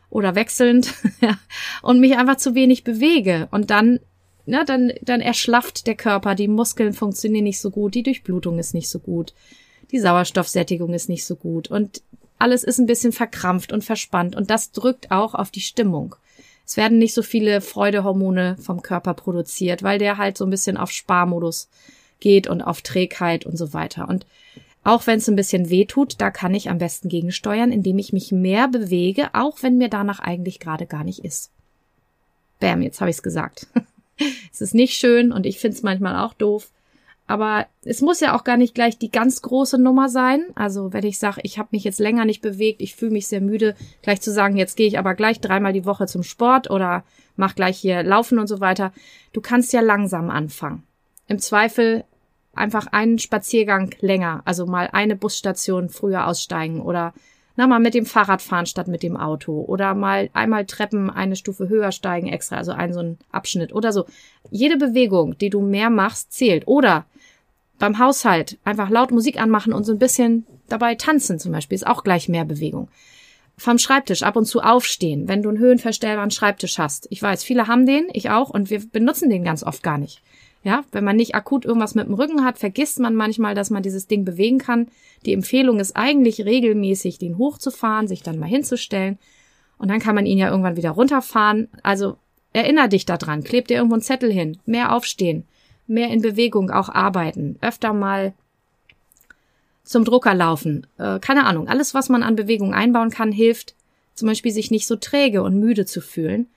oder 0.09 0.35
wechselnd 0.35 0.93
und 1.81 1.99
mich 1.99 2.17
einfach 2.17 2.37
zu 2.37 2.55
wenig 2.55 2.83
bewege. 2.83 3.47
Und 3.51 3.69
dann, 3.69 3.99
ne, 4.45 4.63
dann, 4.65 4.91
dann 5.03 5.21
erschlafft 5.21 5.85
der 5.85 5.95
Körper, 5.95 6.33
die 6.33 6.47
Muskeln 6.47 6.93
funktionieren 6.93 7.43
nicht 7.43 7.59
so 7.59 7.69
gut, 7.69 7.93
die 7.93 8.03
Durchblutung 8.03 8.57
ist 8.57 8.73
nicht 8.73 8.89
so 8.89 8.99
gut, 8.99 9.33
die 9.91 9.99
Sauerstoffsättigung 9.99 10.93
ist 10.93 11.09
nicht 11.09 11.25
so 11.25 11.35
gut. 11.35 11.69
Und 11.69 12.01
alles 12.39 12.63
ist 12.63 12.79
ein 12.79 12.85
bisschen 12.85 13.11
verkrampft 13.11 13.71
und 13.71 13.83
verspannt 13.83 14.35
und 14.35 14.49
das 14.49 14.71
drückt 14.71 15.11
auch 15.11 15.35
auf 15.35 15.51
die 15.51 15.61
Stimmung. 15.61 16.15
Es 16.65 16.77
werden 16.77 16.97
nicht 16.97 17.13
so 17.13 17.21
viele 17.21 17.61
Freudehormone 17.61 18.57
vom 18.61 18.81
Körper 18.81 19.13
produziert, 19.13 19.83
weil 19.83 19.99
der 19.99 20.17
halt 20.17 20.37
so 20.37 20.45
ein 20.45 20.51
bisschen 20.51 20.77
auf 20.77 20.91
Sparmodus 20.91 21.67
geht 22.19 22.47
und 22.47 22.61
auf 22.61 22.81
Trägheit 22.81 23.45
und 23.45 23.57
so 23.57 23.73
weiter. 23.73 24.07
Und 24.07 24.25
auch 24.83 25.07
wenn 25.07 25.17
es 25.17 25.27
ein 25.27 25.35
bisschen 25.35 25.69
weh 25.69 25.85
tut, 25.85 26.21
da 26.21 26.31
kann 26.31 26.53
ich 26.53 26.69
am 26.69 26.77
besten 26.77 27.09
gegensteuern, 27.09 27.71
indem 27.71 27.97
ich 27.97 28.13
mich 28.13 28.31
mehr 28.31 28.67
bewege, 28.67 29.29
auch 29.33 29.61
wenn 29.61 29.77
mir 29.77 29.89
danach 29.89 30.19
eigentlich 30.19 30.59
gerade 30.59 30.85
gar 30.85 31.03
nicht 31.03 31.25
ist. 31.25 31.51
Bam, 32.59 32.81
jetzt 32.81 33.01
habe 33.01 33.09
ich's 33.09 33.23
gesagt. 33.23 33.67
es 34.51 34.61
ist 34.61 34.75
nicht 34.75 34.95
schön 34.95 35.31
und 35.31 35.45
ich 35.45 35.59
find's 35.59 35.83
manchmal 35.83 36.23
auch 36.23 36.33
doof. 36.33 36.69
Aber 37.29 37.67
es 37.85 38.01
muss 38.01 38.21
ja 38.21 38.35
auch 38.35 38.43
gar 38.43 38.57
nicht 38.57 38.73
gleich 38.73 38.97
die 38.97 39.11
ganz 39.11 39.43
große 39.43 39.77
Nummer 39.77 40.09
sein. 40.09 40.47
Also 40.55 40.93
wenn 40.93 41.05
ich 41.05 41.19
sage, 41.19 41.41
ich 41.43 41.59
habe 41.59 41.69
mich 41.73 41.83
jetzt 41.83 41.99
länger 41.99 42.25
nicht 42.25 42.41
bewegt, 42.41 42.81
ich 42.81 42.95
fühle 42.95 43.11
mich 43.11 43.27
sehr 43.27 43.39
müde, 43.39 43.75
gleich 44.01 44.19
zu 44.19 44.31
sagen, 44.31 44.57
jetzt 44.57 44.75
gehe 44.75 44.87
ich 44.87 44.97
aber 44.97 45.13
gleich 45.13 45.39
dreimal 45.39 45.71
die 45.71 45.85
Woche 45.85 46.07
zum 46.07 46.23
Sport 46.23 46.71
oder 46.71 47.03
mach 47.35 47.53
gleich 47.53 47.77
hier 47.77 48.01
Laufen 48.01 48.39
und 48.39 48.47
so 48.47 48.61
weiter. 48.61 48.93
Du 49.31 49.41
kannst 49.41 49.71
ja 49.73 49.81
langsam 49.81 50.31
anfangen. 50.31 50.81
Im 51.27 51.37
Zweifel 51.37 52.03
einfach 52.55 52.87
einen 52.87 53.19
Spaziergang 53.19 53.93
länger, 53.99 54.41
also 54.45 54.65
mal 54.65 54.89
eine 54.91 55.15
Busstation 55.15 55.89
früher 55.89 56.25
aussteigen 56.25 56.81
oder 56.81 57.13
na 57.55 57.67
mal 57.67 57.79
mit 57.79 57.93
dem 57.93 58.07
Fahrrad 58.07 58.41
fahren 58.41 58.65
statt 58.65 58.87
mit 58.87 59.03
dem 59.03 59.17
Auto 59.17 59.61
oder 59.67 59.93
mal 59.93 60.31
einmal 60.33 60.65
Treppen 60.65 61.11
eine 61.11 61.35
Stufe 61.35 61.69
höher 61.69 61.91
steigen 61.91 62.27
extra, 62.27 62.55
also 62.55 62.71
einen 62.71 62.93
so 62.93 63.01
einen 63.01 63.19
Abschnitt 63.31 63.71
oder 63.71 63.93
so. 63.93 64.05
Jede 64.49 64.77
Bewegung, 64.77 65.37
die 65.37 65.51
du 65.51 65.61
mehr 65.61 65.91
machst, 65.91 66.33
zählt. 66.33 66.67
Oder 66.67 67.05
beim 67.79 67.97
Haushalt 67.97 68.59
einfach 68.63 68.89
laut 68.89 69.11
Musik 69.11 69.41
anmachen 69.41 69.73
und 69.73 69.85
so 69.85 69.93
ein 69.93 69.99
bisschen 69.99 70.45
dabei 70.67 70.95
tanzen 70.95 71.39
zum 71.39 71.51
Beispiel, 71.51 71.75
ist 71.75 71.87
auch 71.87 72.03
gleich 72.03 72.29
mehr 72.29 72.45
Bewegung. 72.45 72.89
Vom 73.57 73.77
Schreibtisch 73.77 74.23
ab 74.23 74.35
und 74.35 74.45
zu 74.45 74.61
aufstehen, 74.61 75.27
wenn 75.27 75.41
du 75.41 75.49
einen 75.49 75.57
höhenverstellbaren 75.57 76.31
Schreibtisch 76.31 76.77
hast. 76.77 77.07
Ich 77.09 77.21
weiß, 77.21 77.43
viele 77.43 77.67
haben 77.67 77.85
den, 77.85 78.07
ich 78.13 78.29
auch, 78.29 78.49
und 78.49 78.69
wir 78.69 78.79
benutzen 78.79 79.29
den 79.29 79.43
ganz 79.43 79.63
oft 79.63 79.83
gar 79.83 79.97
nicht. 79.97 80.21
Ja, 80.63 80.83
wenn 80.91 81.05
man 81.05 81.15
nicht 81.15 81.35
akut 81.35 81.63
irgendwas 81.63 81.95
mit 81.95 82.07
dem 82.07 82.13
Rücken 82.13 82.43
hat, 82.43 82.57
vergisst 82.57 82.99
man 82.99 83.15
manchmal, 83.15 83.55
dass 83.55 83.69
man 83.69 83.81
dieses 83.81 84.07
Ding 84.07 84.25
bewegen 84.25 84.57
kann. 84.57 84.87
Die 85.25 85.33
Empfehlung 85.33 85.79
ist 85.79 85.95
eigentlich 85.95 86.45
regelmäßig, 86.45 87.17
den 87.17 87.37
hochzufahren, 87.37 88.09
sich 88.09 88.23
dann 88.23 88.39
mal 88.39 88.49
hinzustellen. 88.49 89.17
Und 89.77 89.89
dann 89.89 89.99
kann 89.99 90.15
man 90.15 90.25
ihn 90.25 90.37
ja 90.37 90.49
irgendwann 90.49 90.75
wieder 90.75 90.91
runterfahren. 90.91 91.69
Also 91.81 92.17
erinner 92.51 92.89
dich 92.89 93.05
daran, 93.05 93.43
kleb 93.43 93.67
dir 93.67 93.77
irgendwo 93.77 93.95
einen 93.95 94.01
Zettel 94.01 94.31
hin, 94.31 94.57
mehr 94.65 94.93
aufstehen, 94.93 95.45
mehr 95.89 96.09
in 96.09 96.21
Bewegung 96.21 96.71
auch 96.71 96.89
arbeiten, 96.89 97.57
öfter 97.61 97.93
mal 97.93 98.33
zum 99.83 100.05
Drucker 100.05 100.35
laufen, 100.35 100.87
äh, 100.97 101.19
keine 101.19 101.45
Ahnung, 101.45 101.67
alles, 101.67 101.93
was 101.93 102.09
man 102.09 102.23
an 102.23 102.35
Bewegung 102.35 102.73
einbauen 102.73 103.09
kann, 103.09 103.31
hilft, 103.31 103.75
zum 104.13 104.27
Beispiel 104.27 104.51
sich 104.51 104.69
nicht 104.69 104.85
so 104.85 104.95
träge 104.95 105.41
und 105.41 105.59
müde 105.59 105.85
zu 105.85 106.01
fühlen 106.01 106.47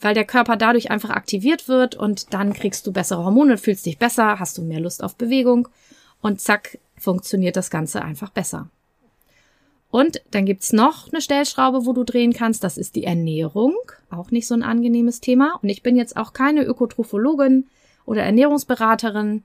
weil 0.00 0.14
der 0.14 0.24
Körper 0.24 0.56
dadurch 0.56 0.90
einfach 0.90 1.10
aktiviert 1.10 1.68
wird 1.68 1.94
und 1.94 2.32
dann 2.32 2.54
kriegst 2.54 2.86
du 2.86 2.92
bessere 2.92 3.24
Hormone, 3.24 3.58
fühlst 3.58 3.86
dich 3.86 3.98
besser, 3.98 4.38
hast 4.38 4.58
du 4.58 4.62
mehr 4.62 4.80
Lust 4.80 5.04
auf 5.04 5.16
Bewegung 5.16 5.68
und 6.22 6.40
zack, 6.40 6.78
funktioniert 6.96 7.56
das 7.56 7.70
Ganze 7.70 8.02
einfach 8.02 8.30
besser. 8.30 8.68
Und 9.90 10.22
dann 10.30 10.46
gibt's 10.46 10.72
noch 10.72 11.12
eine 11.12 11.20
Stellschraube, 11.20 11.84
wo 11.84 11.92
du 11.92 12.04
drehen 12.04 12.32
kannst, 12.32 12.62
das 12.62 12.78
ist 12.78 12.94
die 12.94 13.04
Ernährung, 13.04 13.74
auch 14.10 14.30
nicht 14.30 14.46
so 14.46 14.54
ein 14.54 14.62
angenehmes 14.62 15.20
Thema. 15.20 15.58
Und 15.62 15.68
ich 15.68 15.82
bin 15.82 15.96
jetzt 15.96 16.16
auch 16.16 16.32
keine 16.32 16.62
Ökotrophologin 16.62 17.66
oder 18.04 18.22
Ernährungsberaterin. 18.22 19.44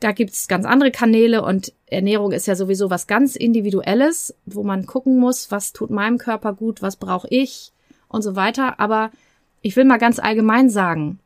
Da 0.00 0.12
gibt's 0.12 0.48
ganz 0.48 0.66
andere 0.66 0.90
Kanäle 0.90 1.42
und 1.42 1.72
Ernährung 1.86 2.32
ist 2.32 2.46
ja 2.46 2.56
sowieso 2.56 2.90
was 2.90 3.06
ganz 3.06 3.36
Individuelles, 3.36 4.34
wo 4.46 4.62
man 4.62 4.86
gucken 4.86 5.18
muss, 5.18 5.50
was 5.50 5.72
tut 5.72 5.90
meinem 5.90 6.18
Körper 6.18 6.52
gut, 6.52 6.82
was 6.82 6.96
brauche 6.96 7.28
ich 7.30 7.72
und 8.08 8.22
so 8.22 8.34
weiter. 8.34 8.80
Aber 8.80 9.10
ich 9.60 9.76
will 9.76 9.84
mal 9.84 9.98
ganz 9.98 10.18
allgemein 10.18 10.70
sagen, 10.70 11.20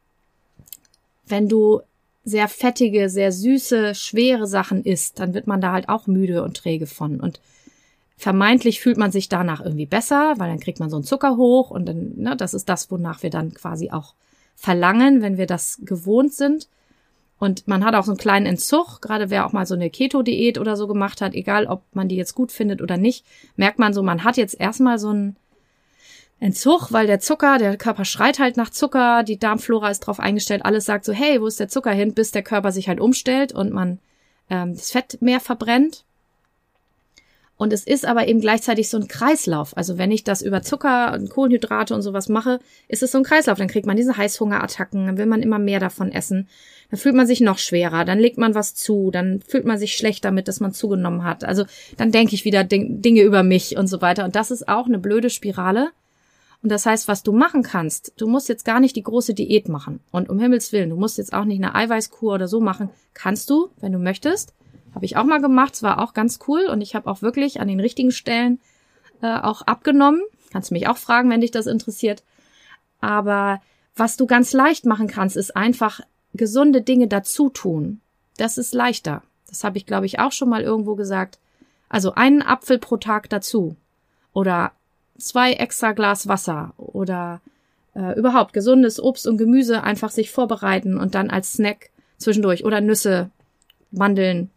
wenn 1.27 1.49
du 1.49 1.81
sehr 2.25 2.49
fettige, 2.49 3.09
sehr 3.09 3.33
süße, 3.33 3.95
schwere 3.95 4.47
Sachen 4.47 4.85
isst, 4.85 5.21
dann 5.21 5.33
wird 5.33 5.47
man 5.47 5.61
da 5.61 5.73
halt 5.73 5.89
auch 5.89 6.07
müde 6.07 6.43
und 6.43 6.57
träge 6.57 6.87
von. 6.87 7.21
Und 7.21 7.41
vermeintlich 8.17 8.81
fühlt 8.81 8.97
man 8.97 9.13
sich 9.13 9.29
danach 9.29 9.65
irgendwie 9.65 9.87
besser, 9.87 10.35
weil 10.37 10.49
dann 10.49 10.61
kriegt 10.61 10.81
man 10.81 10.91
so 10.91 10.97
einen 10.97 11.05
Zucker 11.05 11.37
hoch 11.37 11.71
und 11.71 11.87
dann, 11.87 12.15
ne, 12.17 12.37
das 12.37 12.53
ist 12.53 12.69
das, 12.69 12.91
wonach 12.91 13.23
wir 13.23 13.31
dann 13.31 13.55
quasi 13.55 13.91
auch 13.91 14.15
verlangen, 14.57 15.23
wenn 15.23 15.37
wir 15.37 15.47
das 15.47 15.81
gewohnt 15.85 16.33
sind. 16.33 16.69
Und 17.39 17.69
man 17.69 17.85
hat 17.85 17.95
auch 17.95 18.05
so 18.05 18.13
einen 18.13 18.19
kleinen 18.19 18.47
Entzug, 18.47 19.01
gerade 19.03 19.29
wer 19.29 19.47
auch 19.47 19.53
mal 19.53 19.67
so 19.67 19.75
eine 19.75 19.91
Keto-Diät 19.91 20.59
oder 20.59 20.75
so 20.75 20.87
gemacht 20.87 21.21
hat, 21.21 21.35
egal 21.35 21.67
ob 21.67 21.83
man 21.93 22.09
die 22.09 22.17
jetzt 22.17 22.35
gut 22.35 22.51
findet 22.51 22.81
oder 22.81 22.97
nicht, 22.97 23.27
merkt 23.57 23.79
man 23.79 23.93
so, 23.93 24.03
man 24.03 24.25
hat 24.25 24.39
jetzt 24.39 24.59
erstmal 24.59 24.99
so 24.99 25.11
einen 25.11 25.37
Entzug, 26.41 26.93
weil 26.93 27.07
der 27.07 27.21
Zucker, 27.21 27.59
der 27.59 27.77
Körper 27.77 28.07
schreit 28.07 28.39
halt 28.39 28.57
nach 28.57 28.71
Zucker, 28.71 29.23
die 29.23 29.39
Darmflora 29.39 29.91
ist 29.91 30.01
drauf 30.01 30.19
eingestellt, 30.19 30.65
alles 30.65 30.87
sagt 30.87 31.05
so, 31.05 31.13
hey, 31.13 31.41
wo 31.41 31.47
ist 31.47 31.61
der 31.61 31.69
Zucker 31.69 31.93
hin, 31.93 32.15
bis 32.15 32.31
der 32.31 32.43
Körper 32.43 32.73
sich 32.73 32.89
halt 32.89 33.01
umstellt 33.01 33.53
und 33.53 33.73
man 33.73 33.99
ähm, 34.49 34.75
das 34.75 34.91
Fett 34.91 35.21
mehr 35.21 35.41
verbrennt. 35.41 36.05
Und 37.57 37.73
es 37.73 37.85
ist 37.85 38.05
aber 38.05 38.29
eben 38.29 38.41
gleichzeitig 38.41 38.91
so 38.91 38.99
ein 38.99 39.09
Kreislauf. 39.09 39.77
Also 39.77 39.97
wenn 39.97 40.11
ich 40.11 40.25
das 40.25 40.43
über 40.43 40.63
Zucker 40.63 41.15
und 41.15 41.31
Kohlenhydrate 41.31 41.95
und 41.95 42.03
sowas 42.03 42.29
mache, 42.29 42.59
ist 42.89 43.03
es 43.03 43.13
so 43.13 43.19
ein 43.19 43.25
Kreislauf. 43.25 43.57
Dann 43.57 43.69
kriegt 43.69 43.87
man 43.87 43.97
diese 43.97 44.17
Heißhungerattacken, 44.17 45.07
dann 45.07 45.19
will 45.19 45.27
man 45.27 45.43
immer 45.43 45.59
mehr 45.59 45.81
davon 45.81 46.13
essen. 46.13 46.49
Dann 46.91 47.01
fühlt 47.01 47.15
man 47.15 47.27
sich 47.27 47.41
noch 47.41 47.59
schwerer, 47.59 48.05
dann 48.05 48.19
legt 48.19 48.39
man 48.39 48.55
was 48.55 48.75
zu, 48.75 49.11
dann 49.11 49.41
fühlt 49.41 49.65
man 49.65 49.79
sich 49.79 49.97
schlecht 49.97 50.25
damit, 50.25 50.47
dass 50.49 50.61
man 50.61 50.73
zugenommen 50.73 51.25
hat. 51.25 51.43
Also 51.45 51.65
dann 51.97 52.13
denke 52.13 52.35
ich 52.35 52.45
wieder 52.45 52.63
Dinge 52.63 53.23
über 53.23 53.43
mich 53.43 53.77
und 53.77 53.89
so 53.89 54.01
weiter. 54.03 54.25
Und 54.25 54.37
das 54.37 54.51
ist 54.51 54.69
auch 54.69 54.87
eine 54.87 54.99
blöde 54.99 55.31
Spirale 55.31 55.89
und 56.63 56.71
das 56.71 56.87
heißt, 56.87 57.07
was 57.09 57.23
du 57.23 57.33
machen 57.33 57.63
kannst, 57.63 58.13
du 58.17 58.27
musst 58.27 58.49
jetzt 58.49 58.65
gar 58.65 58.81
nicht 58.81 58.97
die 58.97 59.03
große 59.03 59.35
Diät 59.35 59.69
machen. 59.69 60.01
Und 60.11 60.29
um 60.29 60.41
Himmels 60.41 60.73
Willen, 60.73 60.91
du 60.91 60.97
musst 60.97 61.19
jetzt 61.19 61.33
auch 61.33 61.45
nicht 61.45 61.63
eine 61.63 61.75
Eiweißkur 61.75 62.35
oder 62.35 62.49
so 62.49 62.61
machen. 62.61 62.91
Kannst 63.15 63.51
du, 63.51 63.69
wenn 63.81 63.93
du 63.93 63.99
möchtest. 63.99 64.53
Habe 64.97 65.05
ich 65.05 65.19
auch 65.19 65.25
mal 65.25 65.43
gemacht, 65.43 65.75
es 65.75 65.83
war 65.83 66.03
auch 66.03 66.15
ganz 66.15 66.38
cool 66.49 66.69
und 66.73 66.81
ich 66.81 66.95
habe 66.95 67.11
auch 67.11 67.21
wirklich 67.21 67.61
an 67.61 67.69
den 67.69 67.81
richtigen 67.81 68.12
Stellen 68.12 68.59
äh, 69.21 69.38
auch 69.38 69.61
abgenommen. 69.61 70.23
Kannst 70.50 70.73
mich 70.73 70.88
auch 70.88 70.97
fragen, 70.97 71.29
wenn 71.29 71.43
dich 71.43 71.50
das 71.50 71.67
interessiert. 71.67 72.23
Aber 73.03 73.61
was 73.95 74.17
du 74.17 74.25
ganz 74.26 74.55
leicht 74.55 74.87
machen 74.87 75.07
kannst, 75.07 75.37
ist 75.37 75.55
einfach 75.55 76.00
gesunde 76.33 76.81
Dinge 76.81 77.09
dazu 77.09 77.50
tun. 77.50 78.00
Das 78.38 78.57
ist 78.57 78.73
leichter. 78.73 79.23
Das 79.49 79.65
habe 79.65 79.76
ich, 79.76 79.85
glaube 79.85 80.07
ich, 80.07 80.19
auch 80.19 80.33
schon 80.33 80.49
mal 80.49 80.62
irgendwo 80.62 80.95
gesagt. 80.95 81.38
Also 81.91 82.15
einen 82.15 82.41
Apfel 82.41 82.79
pro 82.79 82.97
Tag 82.97 83.29
dazu. 83.29 83.76
Oder 84.33 84.73
zwei 85.19 85.53
extra 85.53 85.93
Glas 85.93 86.26
Wasser 86.26 86.73
oder 86.79 87.43
äh, 87.95 88.19
überhaupt 88.19 88.55
gesundes 88.55 88.99
Obst 88.99 89.26
und 89.26 89.37
Gemüse 89.37 89.83
einfach 89.83 90.11
sich 90.11 90.31
vorbereiten 90.31 90.97
und 90.97 91.15
dann 91.15 91.29
als 91.29 91.53
Snack 91.53 91.91
zwischendurch 92.17 92.65
oder 92.65 92.81
Nüsse, 92.81 93.29
Mandeln. 93.91 94.50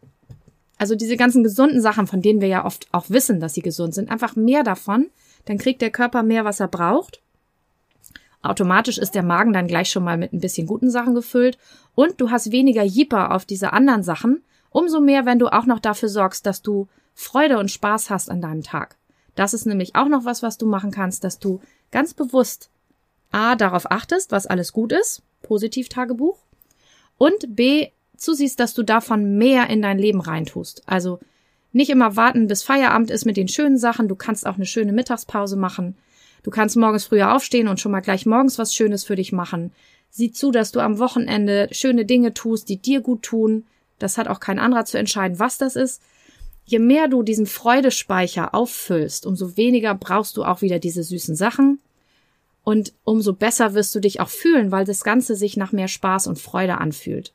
Also 0.80 0.96
diese 0.96 1.18
ganzen 1.18 1.44
gesunden 1.44 1.82
Sachen, 1.82 2.08
von 2.08 2.22
denen 2.22 2.42
wir 2.42 2.48
ja 2.48 2.66
oft 2.66 2.88
auch 2.92 3.10
wissen, 3.10 3.40
dass 3.40 3.54
sie 3.54 3.62
gesund 3.62 3.94
sind, 3.94 4.10
einfach 4.10 4.36
mehr 4.36 4.64
davon, 4.64 5.08
dann 5.46 5.58
kriegt 5.58 5.82
der 5.82 5.92
Körper 5.92 6.24
mehr, 6.24 6.46
was 6.46 6.60
er 6.60 6.70
braucht. 6.70 7.22
Automatisch 8.42 8.98
ist 8.98 9.14
der 9.14 9.24
Magen 9.24 9.52
dann 9.52 9.68
gleich 9.68 9.92
schon 9.92 10.06
mal 10.06 10.18
mit 10.18 10.32
ein 10.32 10.40
bisschen 10.40 10.66
guten 10.66 10.90
Sachen 10.90 11.14
gefüllt 11.14 11.58
und 11.94 12.22
du 12.22 12.32
hast 12.32 12.52
weniger 12.52 12.84
Jipper 12.84 13.36
auf 13.36 13.46
diese 13.46 13.74
anderen 13.74 14.04
Sachen. 14.04 14.42
Umso 14.70 15.02
mehr, 15.02 15.26
wenn 15.26 15.40
du 15.40 15.48
auch 15.48 15.66
noch 15.66 15.80
dafür 15.80 16.10
sorgst, 16.10 16.46
dass 16.46 16.62
du 16.62 16.88
Freude 17.14 17.60
und 17.60 17.70
Spaß 17.70 18.10
hast 18.10 18.32
an 18.32 18.42
deinem 18.42 18.64
Tag. 18.64 18.96
Das 19.36 19.54
ist 19.54 19.66
nämlich 19.66 19.96
auch 19.96 20.08
noch 20.08 20.24
was, 20.24 20.42
was 20.42 20.58
du 20.58 20.66
machen 20.66 20.92
kannst, 20.92 21.26
dass 21.26 21.40
du 21.40 21.60
ganz 21.92 22.14
bewusst 22.14 22.70
A, 23.32 23.56
darauf 23.56 23.92
achtest, 23.92 24.32
was 24.32 24.48
alles 24.48 24.72
gut 24.72 24.94
ist, 24.94 25.22
Positiv-Tagebuch, 25.44 26.38
und 27.18 27.56
B, 27.56 27.90
zusiehst, 28.22 28.60
dass 28.60 28.74
du 28.74 28.84
davon 28.84 29.38
mehr 29.38 29.70
in 29.70 29.82
dein 29.82 29.98
Leben 29.98 30.22
reintust. 30.22 30.84
Also 30.86 31.20
nicht 31.72 31.90
immer 31.90 32.16
warten, 32.16 32.48
bis 32.48 32.64
Feierabend 32.64 33.12
ist 33.12 33.26
mit 33.26 33.38
den 33.38 33.48
schönen 33.48 33.78
Sachen. 33.78 34.08
Du 34.08 34.16
kannst 34.16 34.46
auch 34.46 34.56
eine 34.56 34.66
schöne 34.66 34.92
Mittagspause 34.92 35.56
machen. 35.56 35.96
Du 36.44 36.52
kannst 36.52 36.78
morgens 36.78 37.06
früher 37.06 37.36
aufstehen 37.36 37.68
und 37.68 37.80
schon 37.80 37.92
mal 37.92 38.00
gleich 38.00 38.26
morgens 38.26 38.58
was 38.58 38.74
Schönes 38.74 39.04
für 39.04 39.16
dich 39.16 39.32
machen. 39.32 39.72
Sieh 40.10 40.32
zu, 40.32 40.52
dass 40.52 40.72
du 40.72 40.80
am 40.80 40.98
Wochenende 40.98 41.68
schöne 41.72 42.06
Dinge 42.06 42.34
tust, 42.34 42.70
die 42.70 42.78
dir 42.78 43.02
gut 43.02 43.24
tun. 43.24 43.66
Das 44.00 44.18
hat 44.18 44.28
auch 44.28 44.40
kein 44.40 44.58
anderer 44.58 44.86
zu 44.86 44.98
entscheiden, 44.98 45.40
was 45.40 45.58
das 45.58 45.76
ist 45.76 46.02
je 46.70 46.80
mehr 46.80 47.08
du 47.08 47.24
diesen 47.24 47.48
Freudespeicher 47.48 48.54
auffüllst, 48.54 49.26
umso 49.26 49.58
weniger 49.58 49.96
brauchst 49.96 50.38
du 50.38 50.44
auch 50.44 50.62
wieder 50.62 50.78
diese 50.78 51.04
süßen 51.04 51.36
Sachen. 51.36 51.80
Und 52.64 52.94
umso 53.04 53.34
besser 53.34 53.74
wirst 53.74 53.96
du 53.96 54.00
dich 54.00 54.20
auch 54.20 54.30
fühlen, 54.30 54.72
weil 54.72 54.86
das 54.86 55.04
Ganze 55.04 55.36
sich 55.36 55.58
nach 55.58 55.72
mehr 55.72 55.88
Spaß 55.88 56.28
und 56.28 56.38
Freude 56.38 56.78
anfühlt. 56.78 57.34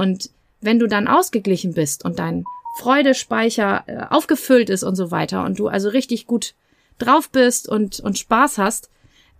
Und 0.00 0.30
wenn 0.62 0.78
du 0.78 0.86
dann 0.86 1.08
ausgeglichen 1.08 1.74
bist 1.74 2.06
und 2.06 2.18
dein 2.18 2.44
Freudespeicher 2.78 3.84
äh, 3.86 3.98
aufgefüllt 4.08 4.70
ist 4.70 4.82
und 4.82 4.96
so 4.96 5.10
weiter 5.10 5.44
und 5.44 5.58
du 5.58 5.68
also 5.68 5.90
richtig 5.90 6.26
gut 6.26 6.54
drauf 6.98 7.28
bist 7.28 7.68
und, 7.68 8.00
und 8.00 8.18
Spaß 8.18 8.56
hast, 8.56 8.88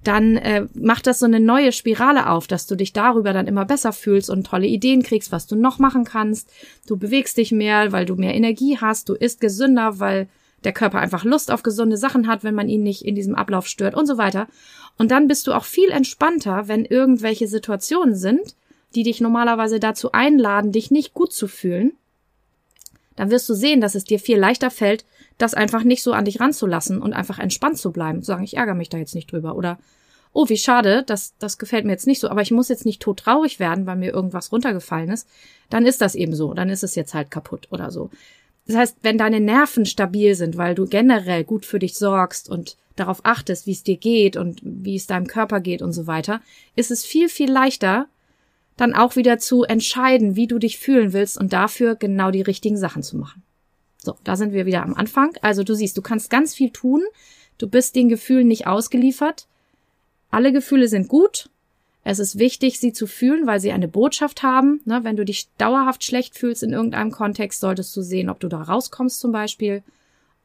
dann 0.04 0.36
äh, 0.36 0.66
macht 0.74 1.06
das 1.06 1.20
so 1.20 1.24
eine 1.24 1.40
neue 1.40 1.72
Spirale 1.72 2.28
auf, 2.28 2.46
dass 2.46 2.66
du 2.66 2.74
dich 2.74 2.92
darüber 2.92 3.32
dann 3.32 3.46
immer 3.46 3.64
besser 3.64 3.94
fühlst 3.94 4.28
und 4.28 4.46
tolle 4.46 4.66
Ideen 4.66 5.02
kriegst, 5.02 5.32
was 5.32 5.46
du 5.46 5.56
noch 5.56 5.78
machen 5.78 6.04
kannst. 6.04 6.50
Du 6.86 6.98
bewegst 6.98 7.38
dich 7.38 7.52
mehr, 7.52 7.90
weil 7.92 8.04
du 8.04 8.16
mehr 8.16 8.34
Energie 8.34 8.76
hast, 8.78 9.08
du 9.08 9.14
isst 9.14 9.40
gesünder, 9.40 9.98
weil 9.98 10.28
der 10.64 10.74
Körper 10.74 10.98
einfach 10.98 11.24
Lust 11.24 11.50
auf 11.50 11.62
gesunde 11.62 11.96
Sachen 11.96 12.26
hat, 12.26 12.44
wenn 12.44 12.54
man 12.54 12.68
ihn 12.68 12.82
nicht 12.82 13.06
in 13.06 13.14
diesem 13.14 13.34
Ablauf 13.34 13.66
stört 13.66 13.94
und 13.94 14.04
so 14.04 14.18
weiter. 14.18 14.46
Und 14.98 15.10
dann 15.10 15.26
bist 15.26 15.46
du 15.46 15.54
auch 15.54 15.64
viel 15.64 15.90
entspannter, 15.90 16.68
wenn 16.68 16.84
irgendwelche 16.84 17.48
Situationen 17.48 18.14
sind, 18.14 18.54
die 18.94 19.02
dich 19.02 19.20
normalerweise 19.20 19.80
dazu 19.80 20.12
einladen, 20.12 20.72
dich 20.72 20.90
nicht 20.90 21.14
gut 21.14 21.32
zu 21.32 21.48
fühlen. 21.48 21.92
Dann 23.16 23.30
wirst 23.30 23.48
du 23.48 23.54
sehen, 23.54 23.80
dass 23.80 23.94
es 23.94 24.04
dir 24.04 24.18
viel 24.18 24.38
leichter 24.38 24.70
fällt, 24.70 25.04
das 25.38 25.54
einfach 25.54 25.84
nicht 25.84 26.02
so 26.02 26.12
an 26.12 26.24
dich 26.24 26.40
ranzulassen 26.40 27.00
und 27.00 27.12
einfach 27.12 27.38
entspannt 27.38 27.78
zu 27.78 27.92
bleiben. 27.92 28.22
Zu 28.22 28.28
sagen, 28.28 28.44
ich 28.44 28.56
ärgere 28.56 28.74
mich 28.74 28.88
da 28.88 28.98
jetzt 28.98 29.14
nicht 29.14 29.30
drüber. 29.30 29.56
Oder, 29.56 29.78
oh, 30.32 30.48
wie 30.48 30.56
schade, 30.56 31.02
das, 31.06 31.34
das 31.38 31.58
gefällt 31.58 31.84
mir 31.84 31.92
jetzt 31.92 32.06
nicht 32.06 32.20
so, 32.20 32.28
aber 32.28 32.42
ich 32.42 32.50
muss 32.50 32.68
jetzt 32.68 32.86
nicht 32.86 33.02
tot 33.02 33.20
traurig 33.20 33.58
werden, 33.58 33.86
weil 33.86 33.96
mir 33.96 34.12
irgendwas 34.12 34.52
runtergefallen 34.52 35.10
ist. 35.10 35.28
Dann 35.68 35.86
ist 35.86 36.00
das 36.00 36.14
eben 36.14 36.34
so. 36.34 36.54
Dann 36.54 36.70
ist 36.70 36.82
es 36.82 36.94
jetzt 36.94 37.14
halt 37.14 37.30
kaputt 37.30 37.68
oder 37.70 37.90
so. 37.90 38.10
Das 38.66 38.76
heißt, 38.76 38.96
wenn 39.02 39.18
deine 39.18 39.40
Nerven 39.40 39.86
stabil 39.86 40.34
sind, 40.34 40.56
weil 40.56 40.74
du 40.74 40.86
generell 40.86 41.44
gut 41.44 41.66
für 41.66 41.78
dich 41.78 41.96
sorgst 41.96 42.48
und 42.48 42.76
darauf 42.96 43.20
achtest, 43.24 43.66
wie 43.66 43.72
es 43.72 43.82
dir 43.82 43.96
geht 43.96 44.36
und 44.36 44.60
wie 44.62 44.96
es 44.96 45.06
deinem 45.06 45.26
Körper 45.26 45.60
geht 45.60 45.82
und 45.82 45.92
so 45.92 46.06
weiter, 46.06 46.40
ist 46.76 46.90
es 46.90 47.04
viel, 47.04 47.28
viel 47.28 47.50
leichter, 47.50 48.06
dann 48.80 48.94
auch 48.94 49.14
wieder 49.14 49.38
zu 49.38 49.64
entscheiden, 49.64 50.36
wie 50.36 50.46
du 50.46 50.58
dich 50.58 50.78
fühlen 50.78 51.12
willst 51.12 51.36
und 51.36 51.52
dafür 51.52 51.96
genau 51.96 52.30
die 52.30 52.40
richtigen 52.40 52.78
Sachen 52.78 53.02
zu 53.02 53.18
machen. 53.18 53.42
So, 53.98 54.16
da 54.24 54.36
sind 54.36 54.54
wir 54.54 54.64
wieder 54.64 54.82
am 54.82 54.94
Anfang. 54.94 55.36
Also 55.42 55.64
du 55.64 55.74
siehst, 55.74 55.98
du 55.98 56.02
kannst 56.02 56.30
ganz 56.30 56.54
viel 56.54 56.70
tun. 56.70 57.02
Du 57.58 57.68
bist 57.68 57.94
den 57.94 58.08
Gefühlen 58.08 58.48
nicht 58.48 58.66
ausgeliefert. 58.66 59.46
Alle 60.30 60.50
Gefühle 60.50 60.88
sind 60.88 61.08
gut. 61.08 61.50
Es 62.04 62.18
ist 62.18 62.38
wichtig, 62.38 62.80
sie 62.80 62.94
zu 62.94 63.06
fühlen, 63.06 63.46
weil 63.46 63.60
sie 63.60 63.72
eine 63.72 63.86
Botschaft 63.86 64.42
haben. 64.42 64.80
Ne, 64.86 65.04
wenn 65.04 65.16
du 65.16 65.26
dich 65.26 65.48
dauerhaft 65.58 66.02
schlecht 66.02 66.38
fühlst 66.38 66.62
in 66.62 66.72
irgendeinem 66.72 67.10
Kontext, 67.10 67.60
solltest 67.60 67.94
du 67.94 68.00
sehen, 68.00 68.30
ob 68.30 68.40
du 68.40 68.48
da 68.48 68.62
rauskommst 68.62 69.20
zum 69.20 69.32
Beispiel 69.32 69.82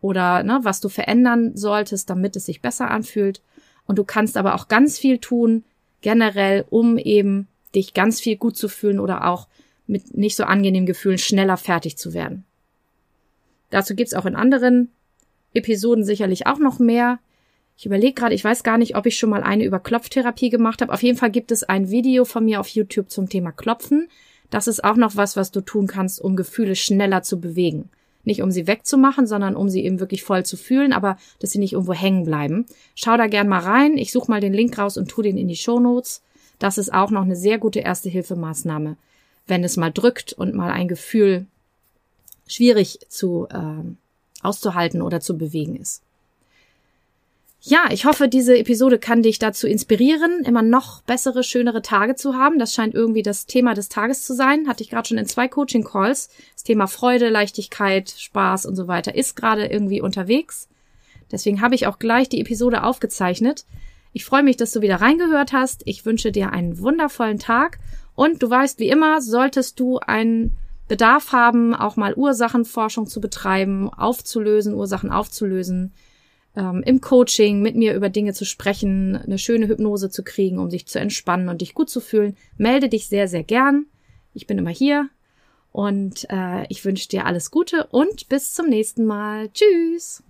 oder 0.01 0.43
ne, 0.43 0.59
was 0.63 0.81
du 0.81 0.89
verändern 0.89 1.55
solltest, 1.55 2.09
damit 2.09 2.35
es 2.35 2.47
sich 2.47 2.61
besser 2.61 2.91
anfühlt. 2.91 3.41
Und 3.87 3.97
du 3.97 4.03
kannst 4.03 4.35
aber 4.35 4.55
auch 4.55 4.67
ganz 4.67 4.97
viel 4.99 5.19
tun, 5.19 5.63
generell, 6.01 6.65
um 6.69 6.97
eben 6.97 7.47
dich 7.75 7.93
ganz 7.93 8.19
viel 8.19 8.37
gut 8.37 8.57
zu 8.57 8.67
fühlen 8.67 8.99
oder 8.99 9.27
auch 9.27 9.47
mit 9.87 10.15
nicht 10.15 10.35
so 10.35 10.43
angenehmen 10.43 10.87
Gefühlen 10.87 11.17
schneller 11.17 11.57
fertig 11.57 11.97
zu 11.97 12.13
werden. 12.13 12.45
Dazu 13.69 13.95
gibt's 13.95 14.13
auch 14.13 14.25
in 14.25 14.35
anderen 14.35 14.91
Episoden 15.53 16.03
sicherlich 16.03 16.47
auch 16.47 16.59
noch 16.59 16.79
mehr. 16.79 17.19
Ich 17.77 17.85
überlege 17.85 18.13
gerade, 18.13 18.35
ich 18.35 18.43
weiß 18.43 18.63
gar 18.63 18.77
nicht, 18.77 18.95
ob 18.95 19.05
ich 19.05 19.17
schon 19.17 19.29
mal 19.29 19.43
eine 19.43 19.65
über 19.65 19.79
Klopftherapie 19.79 20.49
gemacht 20.49 20.81
habe. 20.81 20.93
Auf 20.93 21.03
jeden 21.03 21.17
Fall 21.17 21.31
gibt 21.31 21.51
es 21.51 21.63
ein 21.63 21.89
Video 21.89 22.25
von 22.25 22.45
mir 22.45 22.59
auf 22.59 22.69
YouTube 22.69 23.09
zum 23.09 23.29
Thema 23.29 23.51
Klopfen. 23.51 24.07
Das 24.49 24.67
ist 24.67 24.83
auch 24.83 24.95
noch 24.95 25.15
was, 25.15 25.35
was 25.35 25.51
du 25.51 25.61
tun 25.61 25.87
kannst, 25.87 26.21
um 26.21 26.35
Gefühle 26.35 26.75
schneller 26.75 27.23
zu 27.23 27.39
bewegen. 27.39 27.89
Nicht 28.23 28.41
um 28.41 28.51
sie 28.51 28.67
wegzumachen, 28.67 29.27
sondern 29.27 29.55
um 29.55 29.69
sie 29.69 29.83
eben 29.83 29.99
wirklich 29.99 30.23
voll 30.23 30.45
zu 30.45 30.57
fühlen, 30.57 30.93
aber 30.93 31.17
dass 31.39 31.51
sie 31.51 31.59
nicht 31.59 31.73
irgendwo 31.73 31.93
hängen 31.93 32.23
bleiben. 32.23 32.65
Schau 32.95 33.17
da 33.17 33.27
gern 33.27 33.47
mal 33.47 33.59
rein. 33.59 33.97
Ich 33.97 34.11
suche 34.11 34.31
mal 34.31 34.41
den 34.41 34.53
Link 34.53 34.77
raus 34.77 34.97
und 34.97 35.09
tu 35.09 35.21
den 35.21 35.37
in 35.37 35.47
die 35.47 35.55
Show 35.55 35.79
Notes. 35.79 36.23
Das 36.59 36.77
ist 36.77 36.93
auch 36.93 37.11
noch 37.11 37.23
eine 37.23 37.35
sehr 37.35 37.57
gute 37.57 37.79
Erste-Hilfe-Maßnahme, 37.79 38.97
wenn 39.47 39.63
es 39.63 39.77
mal 39.77 39.91
drückt 39.91 40.33
und 40.33 40.55
mal 40.55 40.71
ein 40.71 40.87
Gefühl 40.87 41.45
schwierig 42.47 42.99
zu 43.09 43.47
äh, 43.49 44.43
auszuhalten 44.43 45.01
oder 45.01 45.19
zu 45.19 45.37
bewegen 45.37 45.75
ist. 45.75 46.01
Ja, 47.67 47.85
ich 47.89 48.05
hoffe, 48.05 48.27
diese 48.27 48.55
Episode 48.55 48.99
kann 48.99 49.23
dich 49.23 49.39
dazu 49.39 49.65
inspirieren, 49.65 50.43
immer 50.45 50.61
noch 50.61 51.01
bessere, 51.01 51.41
schönere 51.41 51.81
Tage 51.81 52.13
zu 52.13 52.35
haben. 52.35 52.59
Das 52.59 52.75
scheint 52.75 52.93
irgendwie 52.93 53.23
das 53.23 53.47
Thema 53.47 53.73
des 53.73 53.89
Tages 53.89 54.23
zu 54.23 54.35
sein. 54.35 54.67
Hatte 54.67 54.83
ich 54.83 54.91
gerade 54.91 55.07
schon 55.07 55.17
in 55.17 55.25
zwei 55.25 55.47
Coaching-Calls. 55.47 56.29
Das 56.53 56.63
Thema 56.63 56.85
Freude, 56.85 57.29
Leichtigkeit, 57.29 58.13
Spaß 58.15 58.67
und 58.67 58.75
so 58.75 58.87
weiter 58.87 59.15
ist 59.15 59.35
gerade 59.35 59.65
irgendwie 59.65 59.99
unterwegs. 59.99 60.67
Deswegen 61.31 61.59
habe 61.59 61.73
ich 61.73 61.87
auch 61.87 61.97
gleich 61.97 62.29
die 62.29 62.39
Episode 62.39 62.83
aufgezeichnet. 62.83 63.65
Ich 64.15 64.23
freue 64.23 64.43
mich, 64.43 64.55
dass 64.55 64.71
du 64.71 64.79
wieder 64.79 65.01
reingehört 65.01 65.51
hast. 65.51 65.81
Ich 65.83 66.05
wünsche 66.05 66.31
dir 66.31 66.53
einen 66.53 66.79
wundervollen 66.79 67.37
Tag. 67.37 67.79
Und 68.15 68.41
du 68.41 68.49
weißt, 68.49 68.79
wie 68.79 68.87
immer, 68.87 69.21
solltest 69.21 69.77
du 69.77 69.99
einen 69.99 70.53
Bedarf 70.87 71.33
haben, 71.33 71.75
auch 71.75 71.97
mal 71.97 72.13
Ursachenforschung 72.13 73.07
zu 73.07 73.19
betreiben, 73.19 73.89
aufzulösen, 73.89 74.73
Ursachen 74.73 75.11
aufzulösen, 75.11 75.91
ähm, 76.55 76.81
im 76.85 77.01
Coaching 77.01 77.61
mit 77.61 77.75
mir 77.75 77.93
über 77.93 78.07
Dinge 78.07 78.31
zu 78.31 78.45
sprechen, 78.45 79.17
eine 79.17 79.37
schöne 79.37 79.67
Hypnose 79.67 80.09
zu 80.09 80.23
kriegen, 80.23 80.59
um 80.59 80.71
sich 80.71 80.87
zu 80.87 80.97
entspannen 80.97 81.49
und 81.49 81.59
dich 81.59 81.73
gut 81.73 81.89
zu 81.89 81.99
fühlen, 81.99 82.37
melde 82.55 82.87
dich 82.87 83.09
sehr, 83.09 83.27
sehr 83.27 83.43
gern. 83.43 83.85
Ich 84.33 84.47
bin 84.47 84.57
immer 84.57 84.69
hier 84.69 85.09
und 85.73 86.25
äh, 86.29 86.65
ich 86.69 86.85
wünsche 86.85 87.09
dir 87.09 87.25
alles 87.25 87.51
Gute 87.51 87.87
und 87.87 88.29
bis 88.29 88.53
zum 88.53 88.67
nächsten 88.67 89.05
Mal. 89.05 89.49
Tschüss. 89.49 90.23